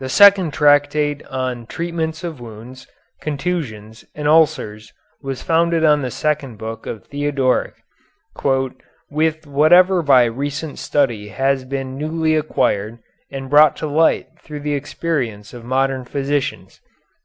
[0.00, 2.88] The second tractate on the treatments of wounds,
[3.20, 7.74] contusions, and ulcers was founded on the second book of Theodoric
[9.12, 12.98] "with whatever by recent study has been newly acquired
[13.30, 16.80] and brought to light through the experience of modern physicians."